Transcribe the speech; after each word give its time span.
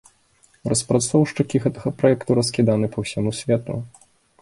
Распрацоўшчыкі 0.73 1.61
гэтага 1.67 1.89
праекту 2.01 2.29
раскіданы 2.43 2.87
па 2.97 3.09
ўсяму 3.09 3.39
свету. 3.45 3.73